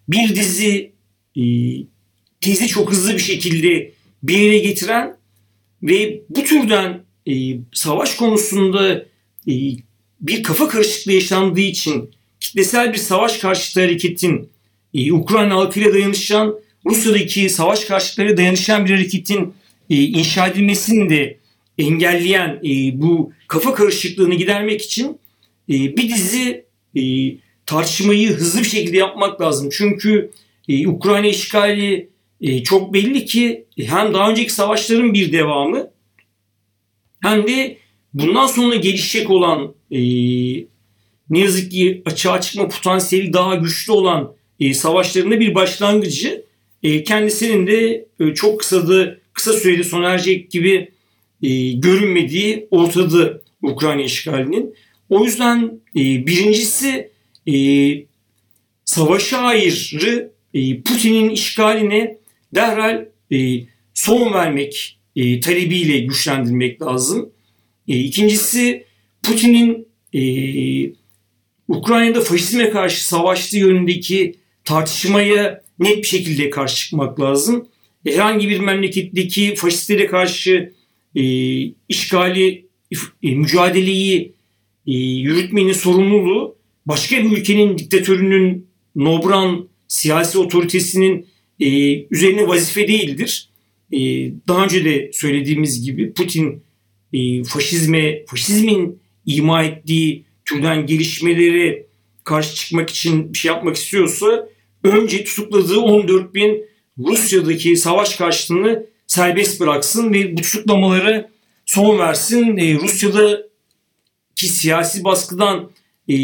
[0.08, 0.92] bir dizi
[1.36, 1.42] e,
[2.40, 5.16] tezi çok hızlı bir şekilde bir yere getiren
[5.82, 7.32] ve bu türden e,
[7.72, 9.04] savaş konusunda
[9.48, 9.54] e,
[10.20, 14.48] bir kafa karışıklığı yaşandığı için kitlesel bir savaş karşıtı hareketin
[14.94, 16.54] e, Ukrayna halkıyla dayanışan
[16.86, 19.54] Rusya'daki savaş karşıtları dayanışan bir hareketin
[19.90, 21.38] e, inşa edilmesini de
[21.78, 25.18] engelleyen e, bu kafa karışıklığını gidermek için
[25.68, 26.64] e, bir dizi
[26.96, 27.02] e,
[27.66, 29.68] tartışmayı hızlı bir şekilde yapmak lazım.
[29.72, 30.30] Çünkü
[30.68, 32.08] e, Ukrayna işgali
[32.42, 35.90] e, çok belli ki hem daha önceki savaşların bir devamı
[37.22, 37.78] hem de
[38.14, 40.00] bundan sonra gelişecek olan e,
[41.30, 46.44] ne yazık ki açığa çıkma potansiyeli daha güçlü olan e, savaşlarında bir başlangıcı
[46.82, 50.92] e, kendisinin de e, çok kısada kısa sürede sona erecek gibi
[51.42, 54.74] e, görünmediği ortada Ukrayna işgalinin.
[55.08, 57.10] O yüzden e, birincisi
[57.46, 57.54] e,
[58.84, 62.21] savaşa ayrı e, Putin'in işgaline
[62.54, 63.60] derhal e,
[63.94, 67.30] son vermek e, talebiyle güçlendirmek lazım.
[67.88, 68.84] E, ikincisi
[69.22, 70.22] Putin'in e,
[71.68, 74.34] Ukrayna'da faşizme karşı savaştığı yönündeki
[74.64, 77.68] tartışmaya net bir şekilde karşı çıkmak lazım.
[78.06, 80.72] Herhangi bir memleketteki faşistlere karşı
[81.16, 81.22] e,
[81.88, 82.66] işgali,
[83.22, 84.32] e, mücadeleyi
[84.86, 91.26] e, yürütmenin sorumluluğu başka bir ülkenin diktatörünün nobran siyasi otoritesinin
[91.62, 93.48] e, üzerine vazife değildir.
[93.92, 93.98] E,
[94.48, 96.62] daha önce de söylediğimiz gibi Putin
[97.12, 101.86] e, faşizme, faşizmin ima ettiği türden gelişmeleri
[102.24, 104.48] karşı çıkmak için bir şey yapmak istiyorsa
[104.84, 106.64] önce tutukladığı 14 bin
[106.98, 111.30] Rusya'daki savaş karşıtını serbest bıraksın ve bu tutuklamaları
[111.66, 112.56] son versin.
[112.56, 113.42] E, Rusya'daki
[114.36, 115.70] ki siyasi baskıdan
[116.08, 116.16] e,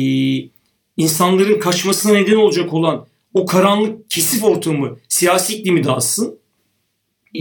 [0.97, 6.39] insanların kaçmasına neden olacak olan o karanlık kesif ortamı, siyasi iklimi dağıtsın.
[7.35, 7.41] E,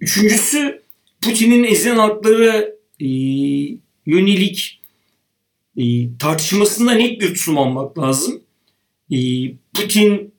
[0.00, 0.82] üçüncüsü
[1.22, 2.56] Putin'in ezilen halklara
[3.00, 3.08] e,
[4.06, 4.80] yönelik
[5.76, 5.82] e,
[6.18, 8.42] tartışmasında net bir tutum almak lazım.
[9.12, 9.18] E,
[9.74, 10.34] Putin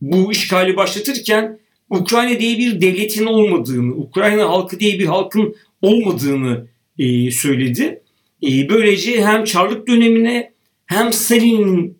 [0.00, 1.58] bu işgali başlatırken
[1.90, 6.66] Ukrayna diye bir devletin olmadığını, Ukrayna halkı diye bir halkın olmadığını
[6.98, 8.02] e, söyledi.
[8.42, 10.52] E, böylece hem Çarlık dönemine
[10.86, 11.98] hem Stalin'in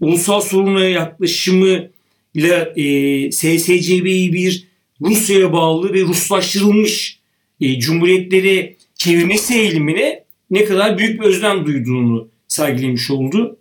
[0.00, 4.68] ulusal soruna yaklaşımıyla e, SSCB'yi bir
[5.00, 7.18] Rusya'ya bağlı ve Ruslaştırılmış
[7.60, 13.58] e, cumhuriyetlere çevirmesi eğilimine ne kadar büyük bir özlem duyduğunu sergilemiş oldu.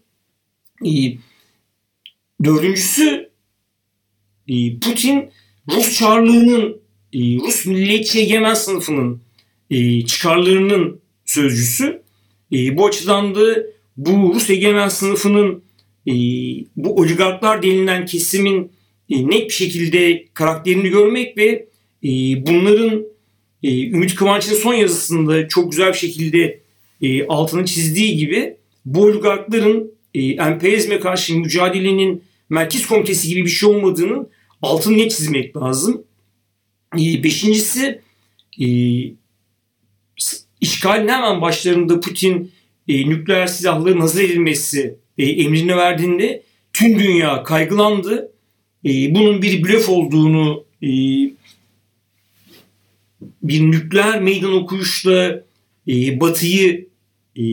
[0.86, 0.91] E,
[2.43, 3.30] dördüncüsü
[4.48, 5.30] e, Putin
[5.71, 6.82] Rus Çarlığı'nın,
[7.13, 9.21] e, Rus milliyetçi egemen sınıfının
[9.69, 12.02] e, çıkarlarının sözcüsü.
[12.54, 13.56] E, bu açıdan da
[13.98, 15.63] bu Rus egemen sınıfının
[16.76, 18.72] bu oligarklar denilen kesimin
[19.10, 21.68] e, net bir şekilde karakterini görmek ve
[22.04, 22.10] e,
[22.48, 23.06] bunların
[23.63, 26.65] e, Ümit Kıvanç'ın son yazısında çok güzel bir şekilde
[27.28, 34.30] altını çizdiği gibi bu oligarkların emperyalizme karşı mücadelenin merkez komitesi gibi bir şey olmadığının
[34.62, 36.04] altını net çizmek lazım.
[36.96, 38.02] Beşincisi
[40.62, 42.52] işgalin hemen başlarında Putin
[42.88, 48.32] nükleer silahların hazır edilmesi e, emrini verdiğinde tüm dünya kaygılandı.
[48.86, 50.89] E, bunun bir blöf olduğunu e,
[53.43, 55.43] bir nükleer meydan okuyuşla
[55.88, 56.88] e, Batı'yı
[57.36, 57.43] e,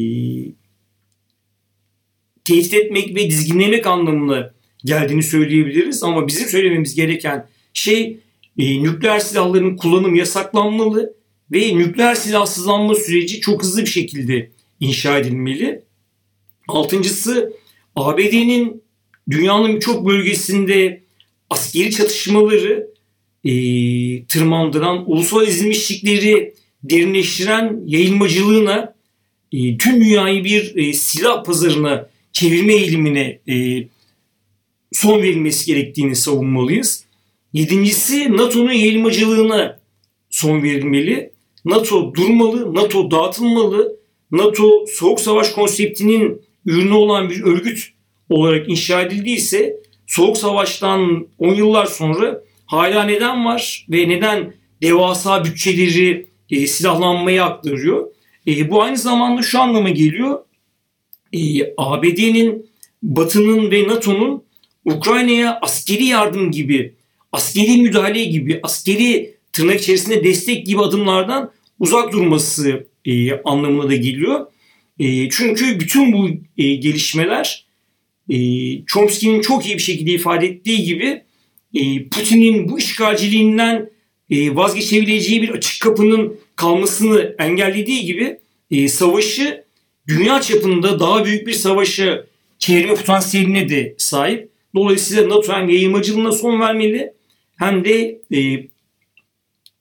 [2.44, 6.03] tehdit etmek ve dizginlemek anlamına geldiğini söyleyebiliriz.
[6.03, 8.18] Ama bizim söylememiz gereken şey
[8.59, 11.14] e, nükleer silahların kullanımı yasaklanmalı
[11.53, 15.83] ve nükleer silahsızlanma süreci çok hızlı bir şekilde inşa edilmeli.
[16.68, 17.53] Altıncısı
[17.96, 18.83] ABD'nin
[19.31, 21.03] dünyanın birçok bölgesinde
[21.51, 22.92] askeri çatışmaları
[23.44, 23.53] e,
[24.25, 28.94] tırmandıran, ulusal ezilmişlikleri derinleştiren yayılmacılığına
[29.53, 33.87] e, tüm dünyayı bir e, silah pazarına çevirme eğilimine e,
[34.92, 37.05] son verilmesi gerektiğini savunmalıyız.
[37.53, 39.81] Yedincisi NATO'nun yayılmacılığına
[40.31, 41.31] son verilmeli.
[41.64, 43.96] NATO durmalı, NATO dağıtılmalı.
[44.31, 47.92] NATO soğuk savaş konseptinin ürünü olan bir örgüt
[48.31, 56.27] olarak inşa edildiyse soğuk savaştan 10 yıllar sonra hala neden var ve neden devasa bütçeleri
[56.51, 58.07] e, silahlanmaya aktarıyor?
[58.46, 60.38] E, bu aynı zamanda şu anlama geliyor.
[61.33, 61.38] E,
[61.77, 62.66] ABD'nin,
[63.03, 64.42] Batı'nın ve NATO'nun
[64.85, 66.94] Ukrayna'ya askeri yardım gibi,
[67.33, 74.46] askeri müdahale gibi, askeri tırnak içerisinde destek gibi adımlardan uzak durması e, anlamına da geliyor.
[75.03, 77.67] E, çünkü bütün bu e, gelişmeler
[78.31, 78.37] e,
[78.87, 81.23] Chomsky'nin çok iyi bir şekilde ifade ettiği gibi
[81.75, 83.91] e, Putin'in bu işgalciliğinden
[84.31, 88.38] e, vazgeçebileceği bir açık kapının kalmasını engellediği gibi
[88.71, 89.65] e, savaşı
[90.09, 92.27] dünya çapında daha büyük bir savaşa
[92.59, 94.49] çevirme potansiyeline de sahip.
[94.75, 97.12] Dolayısıyla NATO hem yayılmacılığına son vermeli
[97.57, 98.69] hem de e,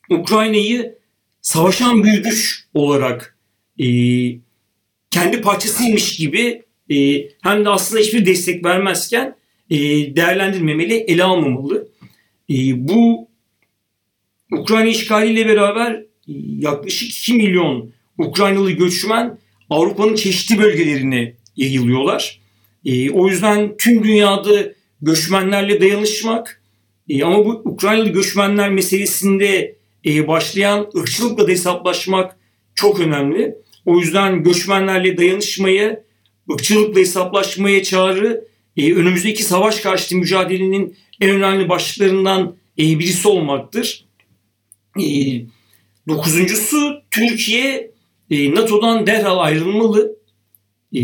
[0.09, 0.95] Ukrayna'yı
[1.41, 3.37] savaşan bir güç olarak
[3.79, 3.85] e,
[5.11, 9.35] kendi parçasıymış gibi e, hem de aslında hiçbir destek vermezken
[9.69, 9.77] e,
[10.15, 11.87] değerlendirmemeli, ele almamalı.
[12.49, 13.27] E, bu
[14.51, 16.05] Ukrayna işgaliyle beraber e,
[16.59, 19.37] yaklaşık 2 milyon Ukraynalı göçmen
[19.69, 22.41] Avrupa'nın çeşitli bölgelerine yayılıyorlar.
[22.85, 26.61] E, o yüzden tüm dünyada göçmenlerle dayanışmak
[27.09, 32.37] e, ama bu Ukraynalı göçmenler meselesinde e, başlayan ırkçılıkla da hesaplaşmak
[32.75, 33.55] çok önemli.
[33.85, 36.03] O yüzden göçmenlerle dayanışmayı,
[36.51, 44.05] ırkçılıkla hesaplaşmaya çağrı e, önümüzdeki savaş karşıtı mücadelenin en önemli başlıklarından e, birisi olmaktır.
[44.99, 45.05] E,
[46.07, 47.91] dokuzuncusu Türkiye
[48.29, 50.15] e, NATO'dan derhal ayrılmalı.
[50.95, 51.01] E,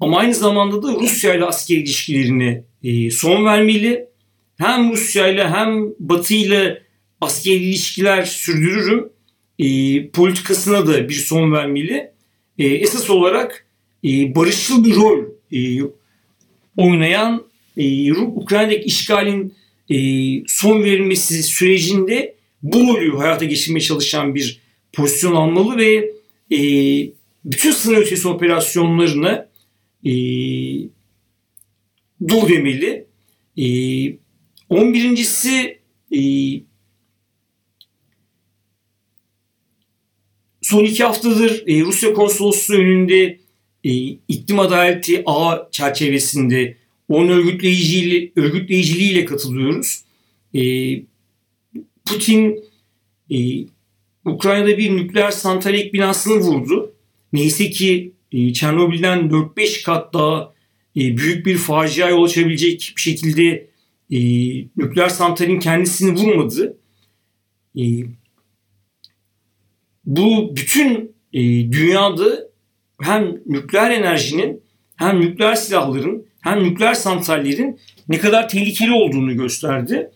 [0.00, 4.08] ama aynı zamanda da Rusya ile asker ilişkilerine e, son vermeli.
[4.56, 6.82] Hem Rusya ile hem Batı ile
[7.20, 9.13] askeri ilişkiler sürdürürüm
[9.58, 12.10] e, politikasına da bir son vermeli.
[12.58, 13.66] E, esas olarak
[14.04, 15.90] e, barışçıl bir rol e,
[16.76, 17.46] oynayan
[17.76, 19.54] e, Ukrayna'daki işgalin
[19.90, 19.96] e,
[20.46, 24.60] son verilmesi sürecinde bu rolü hayata geçirmeye çalışan bir
[24.92, 26.10] pozisyon almalı ve
[26.52, 26.58] e,
[27.44, 29.48] bütün sınır ötesi operasyonlarını
[30.04, 30.12] e,
[32.28, 33.06] dur demeli.
[33.56, 33.64] E,
[34.70, 35.78] 11.si
[36.12, 36.20] e,
[40.64, 43.38] son iki haftadır e, Rusya konsolosluğu önünde
[43.84, 43.90] e,
[44.28, 46.76] iklim adaleti ağ çerçevesinde
[47.08, 50.04] onun örgütleyiciliği, örgütleyiciliğiyle katılıyoruz.
[50.54, 50.62] E,
[52.04, 52.64] Putin
[53.30, 53.36] e,
[54.24, 56.92] Ukrayna'da bir nükleer santral ek binasını vurdu.
[57.32, 60.54] Neyse ki e, Çernobil'den 4-5 kat daha
[60.96, 63.66] e, büyük bir facia yol açabilecek bir şekilde
[64.10, 64.18] e,
[64.76, 66.76] nükleer santralin kendisini vurmadı.
[67.78, 67.82] E,
[70.06, 71.40] bu bütün e,
[71.72, 72.48] dünyada
[73.00, 74.62] hem nükleer enerjinin
[74.96, 80.10] hem nükleer silahların hem nükleer santrallerin ne kadar tehlikeli olduğunu gösterdi.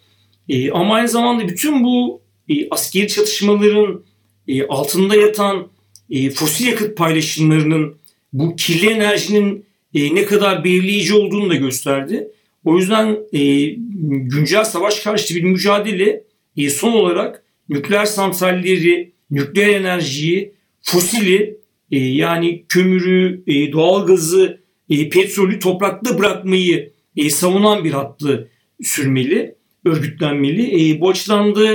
[0.49, 4.05] E, ama aynı zamanda bütün bu e, askeri çatışmaların
[4.49, 5.69] e, altında yatan
[6.11, 7.97] e, fosil yakıt paylaşımlarının
[8.33, 9.65] bu kirli enerjinin
[9.95, 12.29] e, ne kadar belirleyici olduğunu da gösterdi.
[12.65, 13.65] O yüzden e,
[14.09, 16.25] güncel savaş karşıtı bir mücadele
[16.57, 21.59] e, son olarak nükleer santralleri, nükleer enerjiyi, fosili
[21.91, 24.61] e, yani kömürü, e, doğalgazı,
[24.91, 28.51] e, petrolü toprakta bırakmayı e, savunan bir hattı
[28.83, 29.55] sürmeli,
[29.85, 30.91] örgütlenmeli.
[30.91, 31.75] E, bu açıdan da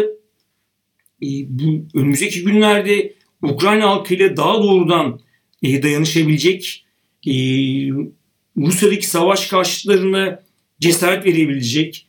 [1.23, 5.19] e, bu önümüzdeki günlerde Ukrayna halkıyla daha doğrudan
[5.63, 6.85] e, dayanışabilecek,
[7.27, 7.33] e,
[8.57, 10.43] Rusya'daki savaş karşıtlarına
[10.79, 12.07] cesaret verebilecek,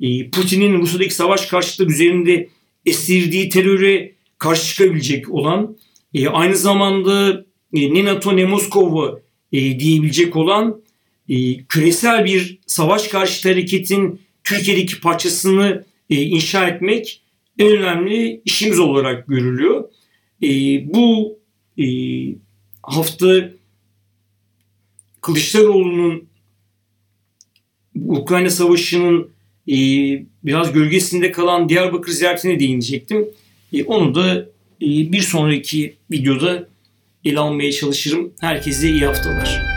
[0.00, 2.48] e, Putin'in Rusya'daki savaş karşıtları üzerinde
[2.86, 5.76] esirdiği teröre karşı çıkabilecek olan,
[6.14, 9.20] e, aynı zamanda e, ne NATO ne Moskova
[9.52, 10.80] e, diyebilecek olan
[11.28, 17.22] e, küresel bir savaş karşıtı hareketin Türkiye'deki parçasını e, inşa etmek
[17.58, 19.84] en önemli işimiz olarak görülüyor.
[20.42, 20.48] E,
[20.94, 21.38] bu
[21.78, 21.86] e,
[22.82, 23.50] hafta
[25.20, 26.28] Kılıçdaroğlu'nun
[27.94, 29.30] Ukrayna Savaşı'nın
[29.68, 29.76] e,
[30.44, 33.28] biraz gölgesinde kalan Diyarbakır ziyaretine değinecektim.
[33.72, 34.34] E, onu da
[34.80, 36.68] e, bir sonraki videoda
[37.24, 38.32] ele almaya çalışırım.
[38.40, 39.75] Herkese iyi haftalar.